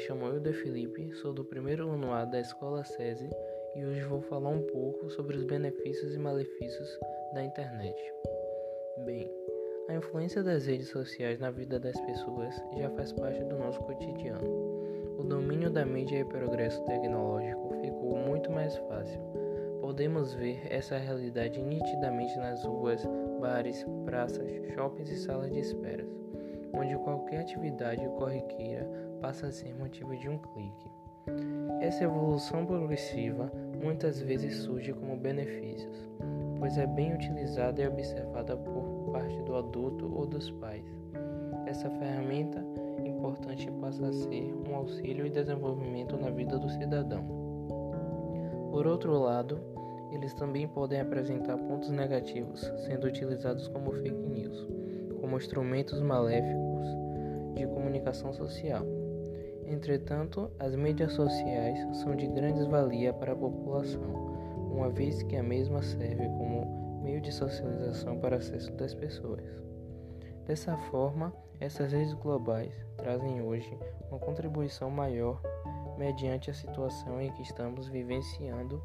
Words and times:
chamo 0.00 0.26
Hilda 0.26 0.52
Felipe, 0.52 1.12
sou 1.14 1.32
do 1.32 1.44
primeiro 1.44 1.88
ano 1.90 2.12
A 2.12 2.24
da 2.24 2.40
Escola 2.40 2.82
SESI 2.84 3.28
e 3.76 3.84
hoje 3.84 4.02
vou 4.02 4.20
falar 4.22 4.48
um 4.48 4.62
pouco 4.62 5.10
sobre 5.10 5.36
os 5.36 5.44
benefícios 5.44 6.14
e 6.14 6.18
malefícios 6.18 6.98
da 7.34 7.44
internet. 7.44 7.96
Bem, 9.04 9.30
a 9.88 9.94
influência 9.94 10.42
das 10.42 10.66
redes 10.66 10.88
sociais 10.88 11.38
na 11.38 11.50
vida 11.50 11.78
das 11.78 11.98
pessoas 12.00 12.54
já 12.78 12.90
faz 12.90 13.12
parte 13.12 13.44
do 13.44 13.56
nosso 13.56 13.80
cotidiano. 13.80 14.46
O 15.18 15.22
domínio 15.22 15.70
da 15.70 15.84
mídia 15.84 16.20
e 16.20 16.24
progresso 16.24 16.82
tecnológico 16.84 17.74
ficou 17.80 18.16
muito 18.16 18.50
mais 18.50 18.76
fácil. 18.76 19.20
Podemos 19.80 20.34
ver 20.34 20.60
essa 20.70 20.96
realidade 20.96 21.60
nitidamente 21.60 22.36
nas 22.36 22.64
ruas, 22.64 23.02
bares, 23.40 23.84
praças, 24.04 24.50
shoppings 24.74 25.10
e 25.10 25.16
salas 25.16 25.50
de 25.52 25.60
esperas 25.60 26.20
onde 26.80 26.96
qualquer 26.96 27.40
atividade 27.40 28.08
corriqueira 28.18 28.88
passa 29.20 29.48
a 29.48 29.52
ser 29.52 29.74
motivo 29.74 30.16
de 30.16 30.28
um 30.28 30.38
clique. 30.38 30.90
Essa 31.80 32.04
evolução 32.04 32.64
progressiva 32.64 33.52
muitas 33.82 34.20
vezes 34.20 34.56
surge 34.56 34.92
como 34.94 35.16
benefícios, 35.16 36.08
pois 36.58 36.78
é 36.78 36.86
bem 36.86 37.14
utilizada 37.14 37.82
e 37.82 37.86
observada 37.86 38.56
por 38.56 39.12
parte 39.12 39.42
do 39.42 39.54
adulto 39.56 40.10
ou 40.14 40.26
dos 40.26 40.50
pais. 40.52 40.84
Essa 41.66 41.90
ferramenta 41.90 42.64
importante 43.04 43.70
passa 43.72 44.08
a 44.08 44.12
ser 44.12 44.54
um 44.66 44.74
auxílio 44.74 45.26
e 45.26 45.30
desenvolvimento 45.30 46.16
na 46.16 46.30
vida 46.30 46.58
do 46.58 46.68
cidadão. 46.70 47.24
Por 48.70 48.86
outro 48.86 49.18
lado, 49.18 49.60
eles 50.10 50.32
também 50.32 50.66
podem 50.66 51.00
apresentar 51.00 51.58
pontos 51.58 51.90
negativos, 51.90 52.60
sendo 52.86 53.06
utilizados 53.06 53.68
como 53.68 53.92
fake 53.92 54.26
news 54.28 54.66
como 55.30 55.38
instrumentos 55.38 56.02
maléficos 56.02 56.84
de 57.54 57.64
comunicação 57.68 58.32
social. 58.32 58.84
Entretanto, 59.64 60.50
as 60.58 60.74
mídias 60.74 61.12
sociais 61.12 61.78
são 61.98 62.16
de 62.16 62.26
grande 62.26 62.68
valia 62.68 63.12
para 63.12 63.32
a 63.32 63.36
população, 63.36 64.02
uma 64.72 64.90
vez 64.90 65.22
que 65.22 65.36
a 65.36 65.42
mesma 65.42 65.82
serve 65.82 66.26
como 66.30 67.00
meio 67.04 67.20
de 67.20 67.30
socialização 67.30 68.18
para 68.18 68.38
acesso 68.38 68.72
das 68.72 68.92
pessoas. 68.92 69.44
Dessa 70.46 70.76
forma, 70.90 71.32
essas 71.60 71.92
redes 71.92 72.14
globais 72.14 72.74
trazem 72.96 73.40
hoje 73.40 73.78
uma 74.10 74.18
contribuição 74.18 74.90
maior 74.90 75.40
mediante 75.96 76.50
a 76.50 76.54
situação 76.54 77.20
em 77.20 77.30
que 77.34 77.42
estamos 77.42 77.86
vivenciando, 77.86 78.82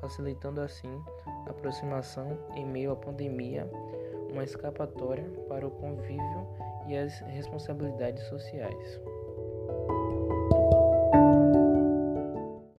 facilitando 0.00 0.60
assim 0.60 1.02
a 1.26 1.50
aproximação 1.50 2.38
em 2.54 2.64
meio 2.64 2.92
à 2.92 2.96
pandemia 2.96 3.68
uma 4.30 4.44
escapatória 4.44 5.28
para 5.48 5.66
o 5.66 5.70
convívio 5.70 6.46
e 6.86 6.96
as 6.96 7.18
responsabilidades 7.20 8.22
sociais. 8.28 9.00